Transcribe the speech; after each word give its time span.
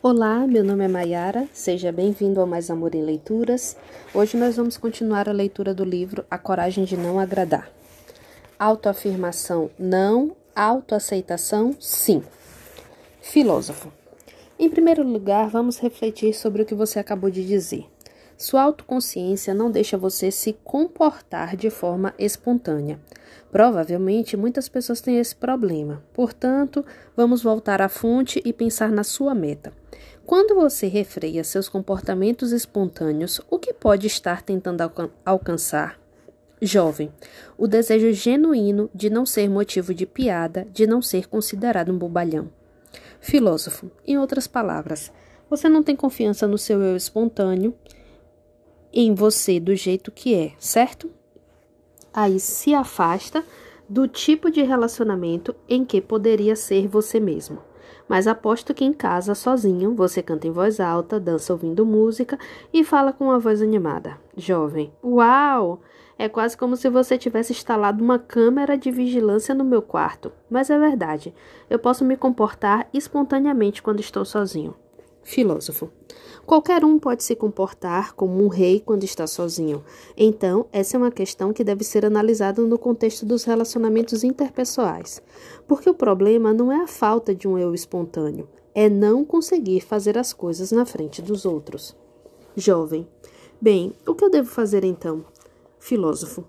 Olá, 0.00 0.46
meu 0.46 0.62
nome 0.62 0.84
é 0.84 0.88
Maiara, 0.88 1.48
seja 1.52 1.90
bem-vindo 1.90 2.40
ao 2.40 2.46
Mais 2.46 2.70
Amor 2.70 2.94
em 2.94 3.02
Leituras. 3.02 3.76
Hoje 4.14 4.36
nós 4.36 4.56
vamos 4.56 4.76
continuar 4.76 5.28
a 5.28 5.32
leitura 5.32 5.74
do 5.74 5.82
livro 5.82 6.24
A 6.30 6.38
Coragem 6.38 6.84
de 6.84 6.96
Não 6.96 7.18
Agradar. 7.18 7.68
Autoafirmação 8.56 9.68
não, 9.76 10.36
autoaceitação 10.54 11.74
sim. 11.80 12.22
Filósofo. 13.20 13.92
Em 14.56 14.70
primeiro 14.70 15.02
lugar, 15.02 15.48
vamos 15.48 15.78
refletir 15.78 16.32
sobre 16.32 16.62
o 16.62 16.64
que 16.64 16.76
você 16.76 17.00
acabou 17.00 17.28
de 17.28 17.44
dizer. 17.44 17.84
Sua 18.38 18.62
autoconsciência 18.62 19.52
não 19.52 19.68
deixa 19.68 19.98
você 19.98 20.30
se 20.30 20.52
comportar 20.62 21.56
de 21.56 21.70
forma 21.70 22.14
espontânea. 22.16 23.00
Provavelmente 23.50 24.36
muitas 24.36 24.68
pessoas 24.68 25.00
têm 25.00 25.18
esse 25.18 25.34
problema. 25.34 26.04
Portanto, 26.14 26.86
vamos 27.16 27.42
voltar 27.42 27.82
à 27.82 27.88
fonte 27.88 28.40
e 28.44 28.52
pensar 28.52 28.92
na 28.92 29.02
sua 29.02 29.34
meta. 29.34 29.72
Quando 30.24 30.54
você 30.54 30.86
refreia 30.86 31.42
seus 31.42 31.68
comportamentos 31.68 32.52
espontâneos, 32.52 33.40
o 33.50 33.58
que 33.58 33.74
pode 33.74 34.06
estar 34.06 34.42
tentando 34.42 34.82
alcan 34.82 35.10
alcançar? 35.24 35.98
Jovem, 36.62 37.12
o 37.56 37.66
desejo 37.66 38.12
genuíno 38.12 38.88
de 38.94 39.10
não 39.10 39.26
ser 39.26 39.48
motivo 39.48 39.92
de 39.92 40.06
piada, 40.06 40.64
de 40.72 40.86
não 40.86 41.02
ser 41.02 41.26
considerado 41.26 41.90
um 41.90 41.98
bobalhão. 41.98 42.48
Filósofo, 43.20 43.90
em 44.06 44.16
outras 44.16 44.46
palavras, 44.46 45.10
você 45.50 45.68
não 45.68 45.82
tem 45.82 45.96
confiança 45.96 46.46
no 46.46 46.58
seu 46.58 46.80
eu 46.82 46.96
espontâneo, 46.96 47.74
em 48.92 49.14
você 49.14 49.60
do 49.60 49.74
jeito 49.74 50.10
que 50.10 50.34
é, 50.34 50.52
certo? 50.58 51.10
Aí 52.12 52.40
se 52.40 52.74
afasta 52.74 53.44
do 53.88 54.06
tipo 54.06 54.50
de 54.50 54.62
relacionamento 54.62 55.54
em 55.68 55.84
que 55.84 56.00
poderia 56.00 56.54
ser 56.54 56.86
você 56.86 57.18
mesmo. 57.18 57.58
Mas 58.08 58.26
aposto 58.26 58.72
que 58.74 58.84
em 58.84 58.92
casa, 58.92 59.34
sozinho, 59.34 59.94
você 59.94 60.22
canta 60.22 60.46
em 60.46 60.50
voz 60.50 60.80
alta, 60.80 61.20
dança 61.20 61.52
ouvindo 61.52 61.84
música 61.84 62.38
e 62.72 62.82
fala 62.82 63.12
com 63.12 63.24
uma 63.24 63.38
voz 63.38 63.60
animada. 63.60 64.18
Jovem, 64.36 64.92
uau! 65.04 65.80
É 66.18 66.28
quase 66.28 66.56
como 66.56 66.74
se 66.74 66.88
você 66.88 67.16
tivesse 67.16 67.52
instalado 67.52 68.02
uma 68.02 68.18
câmera 68.18 68.76
de 68.76 68.90
vigilância 68.90 69.54
no 69.54 69.62
meu 69.62 69.80
quarto. 69.80 70.32
Mas 70.50 70.68
é 70.68 70.78
verdade, 70.78 71.32
eu 71.70 71.78
posso 71.78 72.04
me 72.04 72.16
comportar 72.16 72.88
espontaneamente 72.92 73.82
quando 73.82 74.00
estou 74.00 74.24
sozinho. 74.24 74.74
Filósofo. 75.28 75.90
Qualquer 76.46 76.86
um 76.86 76.98
pode 76.98 77.22
se 77.22 77.36
comportar 77.36 78.14
como 78.14 78.42
um 78.42 78.48
rei 78.48 78.80
quando 78.80 79.04
está 79.04 79.26
sozinho. 79.26 79.84
Então, 80.16 80.64
essa 80.72 80.96
é 80.96 80.98
uma 80.98 81.10
questão 81.10 81.52
que 81.52 81.62
deve 81.62 81.84
ser 81.84 82.06
analisada 82.06 82.62
no 82.62 82.78
contexto 82.78 83.26
dos 83.26 83.44
relacionamentos 83.44 84.24
interpessoais. 84.24 85.20
Porque 85.66 85.90
o 85.90 85.92
problema 85.92 86.54
não 86.54 86.72
é 86.72 86.80
a 86.80 86.86
falta 86.86 87.34
de 87.34 87.46
um 87.46 87.58
eu 87.58 87.74
espontâneo, 87.74 88.48
é 88.74 88.88
não 88.88 89.22
conseguir 89.22 89.82
fazer 89.82 90.16
as 90.16 90.32
coisas 90.32 90.72
na 90.72 90.86
frente 90.86 91.20
dos 91.20 91.44
outros. 91.44 91.94
Jovem. 92.56 93.06
Bem, 93.60 93.92
o 94.06 94.14
que 94.14 94.24
eu 94.24 94.30
devo 94.30 94.48
fazer 94.48 94.82
então? 94.82 95.26
Filósofo. 95.78 96.42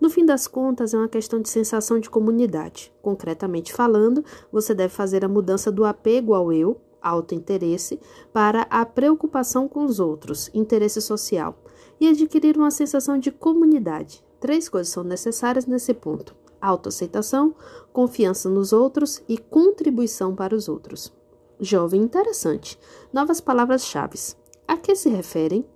No 0.00 0.08
fim 0.08 0.24
das 0.24 0.46
contas, 0.46 0.94
é 0.94 0.96
uma 0.96 1.08
questão 1.08 1.42
de 1.42 1.48
sensação 1.48 1.98
de 1.98 2.08
comunidade. 2.08 2.92
Concretamente 3.02 3.72
falando, 3.72 4.24
você 4.52 4.72
deve 4.72 4.94
fazer 4.94 5.24
a 5.24 5.28
mudança 5.28 5.72
do 5.72 5.84
apego 5.84 6.32
ao 6.32 6.52
eu 6.52 6.80
autointeresse 7.02 8.00
para 8.32 8.62
a 8.70 8.84
preocupação 8.84 9.68
com 9.68 9.84
os 9.84 10.00
outros, 10.00 10.50
interesse 10.54 11.00
social, 11.00 11.56
e 12.00 12.08
adquirir 12.08 12.56
uma 12.56 12.70
sensação 12.70 13.18
de 13.18 13.30
comunidade. 13.30 14.24
Três 14.40 14.68
coisas 14.68 14.92
são 14.92 15.04
necessárias 15.04 15.66
nesse 15.66 15.92
ponto: 15.92 16.34
autoaceitação, 16.60 17.54
confiança 17.92 18.48
nos 18.48 18.72
outros 18.72 19.22
e 19.28 19.36
contribuição 19.36 20.34
para 20.34 20.54
os 20.54 20.68
outros. 20.68 21.12
Jovem 21.60 22.00
interessante. 22.00 22.78
Novas 23.12 23.40
palavras-chave. 23.40 24.18
A 24.66 24.76
que 24.76 24.94
se 24.94 25.10
referem? 25.10 25.66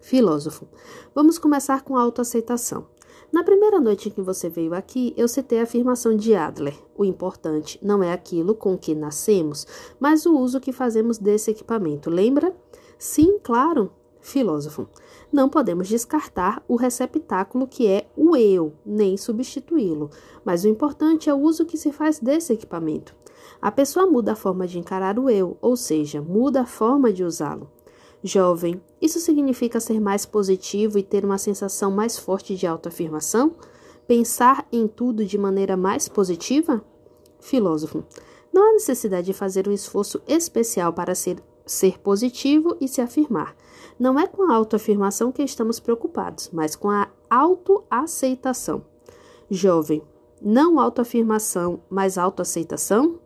Filósofo. 0.00 0.66
Vamos 1.14 1.38
começar 1.38 1.82
com 1.82 1.96
a 1.96 2.00
autoaceitação. 2.00 2.86
Na 3.34 3.42
primeira 3.42 3.80
noite 3.80 4.08
em 4.08 4.12
que 4.12 4.22
você 4.22 4.48
veio 4.48 4.72
aqui, 4.74 5.12
eu 5.16 5.26
citei 5.26 5.58
a 5.58 5.64
afirmação 5.64 6.16
de 6.16 6.36
Adler: 6.36 6.78
o 6.96 7.04
importante 7.04 7.80
não 7.82 8.00
é 8.00 8.12
aquilo 8.12 8.54
com 8.54 8.78
que 8.78 8.94
nascemos, 8.94 9.66
mas 9.98 10.24
o 10.24 10.38
uso 10.38 10.60
que 10.60 10.70
fazemos 10.70 11.18
desse 11.18 11.50
equipamento. 11.50 12.08
Lembra? 12.08 12.54
Sim, 12.96 13.40
claro. 13.42 13.90
Filósofo. 14.20 14.88
Não 15.32 15.48
podemos 15.48 15.88
descartar 15.88 16.62
o 16.68 16.76
receptáculo 16.76 17.66
que 17.66 17.88
é 17.88 18.06
o 18.16 18.36
eu, 18.36 18.72
nem 18.86 19.16
substituí-lo, 19.16 20.10
mas 20.44 20.62
o 20.62 20.68
importante 20.68 21.28
é 21.28 21.34
o 21.34 21.40
uso 21.40 21.66
que 21.66 21.76
se 21.76 21.90
faz 21.90 22.20
desse 22.20 22.52
equipamento. 22.52 23.16
A 23.60 23.72
pessoa 23.72 24.06
muda 24.06 24.34
a 24.34 24.36
forma 24.36 24.64
de 24.64 24.78
encarar 24.78 25.18
o 25.18 25.28
eu, 25.28 25.58
ou 25.60 25.76
seja, 25.76 26.22
muda 26.22 26.60
a 26.60 26.66
forma 26.66 27.12
de 27.12 27.24
usá-lo. 27.24 27.68
Jovem, 28.26 28.80
isso 29.02 29.20
significa 29.20 29.78
ser 29.78 30.00
mais 30.00 30.24
positivo 30.24 30.98
e 30.98 31.02
ter 31.02 31.26
uma 31.26 31.36
sensação 31.36 31.90
mais 31.90 32.18
forte 32.18 32.56
de 32.56 32.66
autoafirmação? 32.66 33.54
Pensar 34.06 34.66
em 34.72 34.88
tudo 34.88 35.26
de 35.26 35.36
maneira 35.36 35.76
mais 35.76 36.08
positiva? 36.08 36.82
Filósofo, 37.38 38.02
não 38.50 38.70
há 38.70 38.72
necessidade 38.72 39.26
de 39.26 39.34
fazer 39.34 39.68
um 39.68 39.72
esforço 39.72 40.22
especial 40.26 40.90
para 40.90 41.14
ser, 41.14 41.36
ser 41.66 41.98
positivo 42.00 42.74
e 42.80 42.88
se 42.88 43.02
afirmar. 43.02 43.54
Não 43.98 44.18
é 44.18 44.26
com 44.26 44.50
a 44.50 44.54
autoafirmação 44.54 45.30
que 45.30 45.42
estamos 45.42 45.78
preocupados, 45.78 46.48
mas 46.50 46.74
com 46.74 46.88
a 46.88 47.10
autoaceitação. 47.28 48.86
Jovem, 49.50 50.02
não 50.40 50.80
autoafirmação, 50.80 51.82
mas 51.90 52.16
autoaceitação? 52.16 53.18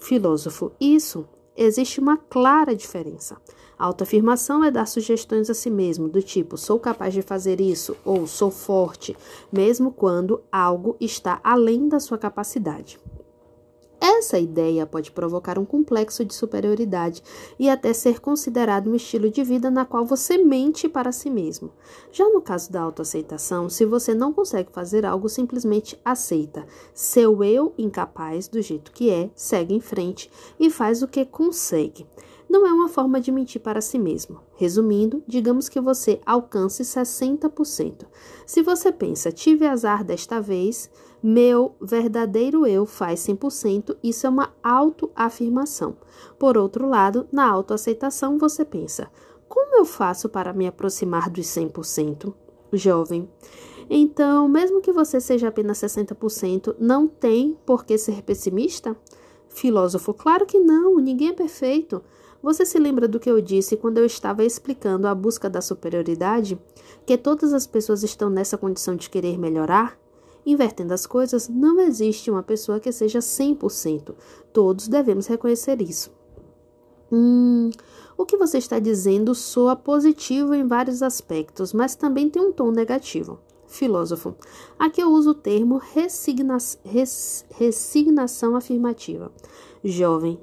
Filósofo, 0.00 0.72
isso 0.80 1.28
existe 1.62 2.00
uma 2.00 2.16
clara 2.16 2.74
diferença. 2.74 3.36
A 3.78 3.84
autoafirmação 3.84 4.64
é 4.64 4.70
dar 4.70 4.86
sugestões 4.86 5.50
a 5.50 5.54
si 5.54 5.70
mesmo, 5.70 6.08
do 6.08 6.22
tipo 6.22 6.56
sou 6.56 6.78
capaz 6.78 7.12
de 7.12 7.22
fazer 7.22 7.60
isso 7.60 7.96
ou 8.04 8.26
sou 8.26 8.50
forte, 8.50 9.16
mesmo 9.52 9.92
quando 9.92 10.42
algo 10.50 10.96
está 11.00 11.40
além 11.44 11.88
da 11.88 12.00
sua 12.00 12.18
capacidade. 12.18 12.98
Essa 14.20 14.38
ideia 14.38 14.84
pode 14.84 15.10
provocar 15.10 15.58
um 15.58 15.64
complexo 15.64 16.26
de 16.26 16.34
superioridade 16.34 17.22
e 17.58 17.70
até 17.70 17.90
ser 17.94 18.20
considerado 18.20 18.90
um 18.90 18.94
estilo 18.94 19.30
de 19.30 19.42
vida 19.42 19.70
na 19.70 19.86
qual 19.86 20.04
você 20.04 20.36
mente 20.36 20.90
para 20.90 21.10
si 21.10 21.30
mesmo. 21.30 21.72
Já 22.12 22.28
no 22.28 22.42
caso 22.42 22.70
da 22.70 22.82
autoaceitação, 22.82 23.70
se 23.70 23.86
você 23.86 24.12
não 24.12 24.30
consegue 24.30 24.70
fazer 24.72 25.06
algo, 25.06 25.26
simplesmente 25.26 25.98
aceita. 26.04 26.66
Seu 26.92 27.42
eu 27.42 27.72
incapaz, 27.78 28.46
do 28.46 28.60
jeito 28.60 28.92
que 28.92 29.08
é, 29.08 29.30
segue 29.34 29.74
em 29.74 29.80
frente 29.80 30.30
e 30.58 30.68
faz 30.68 31.00
o 31.00 31.08
que 31.08 31.24
consegue 31.24 32.06
não 32.50 32.66
é 32.66 32.72
uma 32.72 32.88
forma 32.88 33.20
de 33.20 33.30
mentir 33.30 33.60
para 33.60 33.80
si 33.80 33.96
mesmo. 33.96 34.40
Resumindo, 34.56 35.22
digamos 35.24 35.68
que 35.68 35.80
você 35.80 36.20
alcance 36.26 36.82
60%. 36.82 38.06
Se 38.44 38.60
você 38.60 38.90
pensa, 38.90 39.30
tive 39.30 39.64
azar 39.64 40.02
desta 40.02 40.40
vez, 40.40 40.90
meu 41.22 41.76
verdadeiro 41.80 42.66
eu 42.66 42.84
faz 42.84 43.20
100%, 43.20 43.96
isso 44.02 44.26
é 44.26 44.30
uma 44.30 44.52
autoafirmação. 44.64 45.96
Por 46.40 46.58
outro 46.58 46.88
lado, 46.88 47.28
na 47.30 47.48
autoaceitação, 47.48 48.36
você 48.36 48.64
pensa, 48.64 49.08
como 49.48 49.76
eu 49.76 49.84
faço 49.84 50.28
para 50.28 50.52
me 50.52 50.66
aproximar 50.66 51.30
dos 51.30 51.46
100%? 51.46 52.34
Jovem. 52.72 53.28
Então, 53.88 54.48
mesmo 54.48 54.80
que 54.80 54.92
você 54.92 55.20
seja 55.20 55.48
apenas 55.48 55.78
60%, 55.78 56.74
não 56.80 57.06
tem 57.06 57.56
por 57.64 57.84
que 57.84 57.96
ser 57.96 58.22
pessimista? 58.22 58.96
Filósofo, 59.48 60.12
claro 60.14 60.46
que 60.46 60.58
não, 60.58 60.96
ninguém 60.96 61.28
é 61.28 61.32
perfeito. 61.32 62.02
Você 62.42 62.64
se 62.64 62.78
lembra 62.78 63.06
do 63.06 63.20
que 63.20 63.30
eu 63.30 63.40
disse 63.40 63.76
quando 63.76 63.98
eu 63.98 64.06
estava 64.06 64.44
explicando 64.44 65.06
a 65.06 65.14
busca 65.14 65.50
da 65.50 65.60
superioridade? 65.60 66.58
Que 67.04 67.18
todas 67.18 67.52
as 67.52 67.66
pessoas 67.66 68.02
estão 68.02 68.30
nessa 68.30 68.56
condição 68.56 68.96
de 68.96 69.10
querer 69.10 69.38
melhorar? 69.38 69.98
Invertendo 70.46 70.94
as 70.94 71.06
coisas, 71.06 71.48
não 71.48 71.78
existe 71.80 72.30
uma 72.30 72.42
pessoa 72.42 72.80
que 72.80 72.90
seja 72.90 73.18
100%. 73.18 74.14
Todos 74.52 74.88
devemos 74.88 75.26
reconhecer 75.26 75.82
isso. 75.82 76.10
Hum, 77.12 77.70
o 78.16 78.24
que 78.24 78.36
você 78.36 78.56
está 78.56 78.78
dizendo 78.78 79.34
soa 79.34 79.76
positivo 79.76 80.54
em 80.54 80.66
vários 80.66 81.02
aspectos, 81.02 81.72
mas 81.74 81.94
também 81.94 82.30
tem 82.30 82.40
um 82.40 82.52
tom 82.52 82.70
negativo. 82.70 83.38
Filósofo. 83.66 84.34
Aqui 84.78 85.00
eu 85.00 85.10
uso 85.10 85.30
o 85.30 85.34
termo 85.34 85.76
resigna 85.76 86.56
res 86.84 87.44
resignação 87.50 88.56
afirmativa. 88.56 89.30
Jovem, 89.82 90.38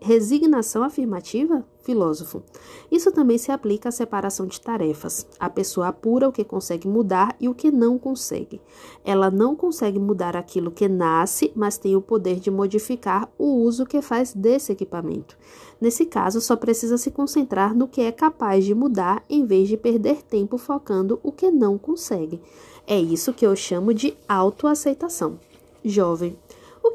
resignação 0.00 0.84
afirmativa? 0.84 1.64
Filósofo. 1.82 2.42
Isso 2.90 3.10
também 3.10 3.36
se 3.36 3.50
aplica 3.50 3.88
à 3.88 3.92
separação 3.92 4.46
de 4.46 4.60
tarefas. 4.60 5.26
A 5.40 5.50
pessoa 5.50 5.88
apura 5.88 6.28
o 6.28 6.32
que 6.32 6.44
consegue 6.44 6.86
mudar 6.86 7.34
e 7.40 7.48
o 7.48 7.54
que 7.54 7.72
não 7.72 7.98
consegue. 7.98 8.60
Ela 9.04 9.28
não 9.28 9.56
consegue 9.56 9.98
mudar 9.98 10.36
aquilo 10.36 10.70
que 10.70 10.88
nasce, 10.88 11.52
mas 11.56 11.78
tem 11.78 11.96
o 11.96 12.00
poder 12.00 12.38
de 12.38 12.48
modificar 12.48 13.28
o 13.36 13.56
uso 13.56 13.86
que 13.86 14.00
faz 14.00 14.32
desse 14.32 14.70
equipamento. 14.70 15.36
Nesse 15.80 16.06
caso, 16.06 16.40
só 16.40 16.54
precisa 16.54 16.96
se 16.96 17.10
concentrar 17.10 17.74
no 17.74 17.88
que 17.88 18.00
é 18.00 18.12
capaz 18.12 18.64
de 18.64 18.74
mudar 18.74 19.24
em 19.28 19.44
vez 19.44 19.68
de 19.68 19.76
perder 19.76 20.22
tempo 20.22 20.56
focando 20.58 21.18
o 21.24 21.32
que 21.32 21.50
não 21.50 21.76
consegue. 21.76 22.40
É 22.86 22.98
isso 23.00 23.32
que 23.32 23.44
eu 23.44 23.56
chamo 23.56 23.92
de 23.92 24.16
autoaceitação. 24.28 25.40
Jovem, 25.84 26.36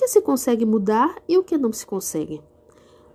que 0.00 0.08
se 0.08 0.22
consegue 0.22 0.64
mudar 0.64 1.22
e 1.28 1.36
o 1.36 1.44
que 1.44 1.58
não 1.58 1.74
se 1.74 1.84
consegue. 1.84 2.40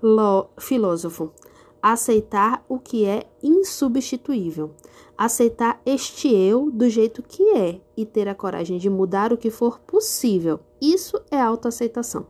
Ló, 0.03 0.49
filósofo. 0.59 1.33
aceitar 1.81 2.63
o 2.69 2.79
que 2.79 3.05
é 3.05 3.27
insubstituível, 3.43 4.71
aceitar 5.15 5.81
este 5.85 6.27
eu 6.33 6.71
do 6.71 6.87
jeito 6.89 7.23
que 7.23 7.43
é 7.55 7.79
e 7.95 8.05
ter 8.05 8.27
a 8.27 8.35
coragem 8.35 8.77
de 8.77 8.89
mudar 8.89 9.33
o 9.33 9.37
que 9.37 9.51
for 9.51 9.79
possível. 9.79 10.59
Isso 10.81 11.19
é 11.29 11.39
autoaceitação. 11.39 12.25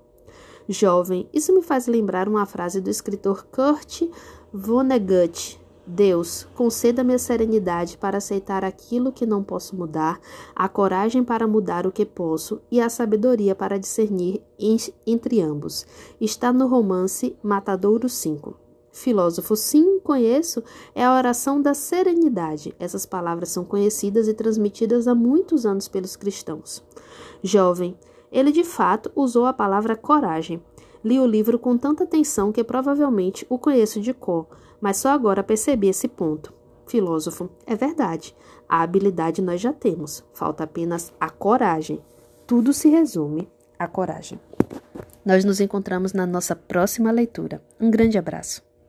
Jovem, 0.67 1.29
isso 1.33 1.53
me 1.53 1.61
faz 1.61 1.87
lembrar 1.87 2.27
uma 2.27 2.45
frase 2.45 2.81
do 2.81 2.89
escritor 2.89 3.45
Kurt 3.45 4.03
Vonnegut, 4.53 5.59
Deus, 5.87 6.47
conceda-me 6.55 7.13
a 7.13 7.19
serenidade 7.19 7.95
para 7.97 8.17
aceitar 8.17 8.63
aquilo 8.63 9.11
que 9.11 9.25
não 9.25 9.43
posso 9.43 9.75
mudar, 9.75 10.19
a 10.55 10.67
coragem 10.67 11.23
para 11.23 11.47
mudar 11.47 11.85
o 11.85 11.91
que 11.91 12.05
posso 12.05 12.59
e 12.71 12.81
a 12.81 12.89
sabedoria 12.89 13.53
para 13.53 13.77
discernir 13.77 14.41
entre 15.05 15.41
ambos. 15.41 15.85
Está 16.19 16.51
no 16.51 16.67
romance 16.67 17.37
Matadouro 17.43 18.09
5. 18.09 18.57
Filósofo, 18.91 19.55
sim, 19.55 19.99
conheço, 19.99 20.63
é 20.95 21.03
a 21.03 21.13
oração 21.13 21.61
da 21.61 21.73
serenidade. 21.73 22.73
Essas 22.79 23.05
palavras 23.05 23.49
são 23.49 23.63
conhecidas 23.63 24.27
e 24.27 24.33
transmitidas 24.33 25.07
há 25.07 25.13
muitos 25.13 25.65
anos 25.65 25.87
pelos 25.87 26.15
cristãos. 26.15 26.81
Jovem, 27.43 27.95
ele 28.31 28.51
de 28.51 28.63
fato 28.63 29.11
usou 29.15 29.45
a 29.45 29.53
palavra 29.53 29.95
coragem. 29.95 30.63
Li 31.05 31.19
o 31.19 31.27
livro 31.27 31.59
com 31.59 31.77
tanta 31.77 32.03
atenção 32.03 32.51
que 32.51 32.63
provavelmente 32.63 33.45
o 33.47 33.59
conheço 33.59 34.01
de 34.01 34.11
cor, 34.11 34.47
mas 34.81 34.97
só 34.97 35.09
agora 35.09 35.43
percebi 35.43 35.87
esse 35.87 36.07
ponto. 36.07 36.51
Filósofo, 36.87 37.47
é 37.67 37.75
verdade. 37.75 38.35
A 38.67 38.81
habilidade 38.81 39.39
nós 39.39 39.61
já 39.61 39.71
temos, 39.71 40.23
falta 40.33 40.63
apenas 40.63 41.13
a 41.19 41.29
coragem. 41.29 42.01
Tudo 42.47 42.73
se 42.73 42.89
resume 42.89 43.47
à 43.77 43.87
coragem. 43.87 44.39
Nós 45.23 45.45
nos 45.45 45.59
encontramos 45.59 46.11
na 46.11 46.25
nossa 46.25 46.55
próxima 46.55 47.11
leitura. 47.11 47.63
Um 47.79 47.91
grande 47.91 48.17
abraço. 48.17 48.63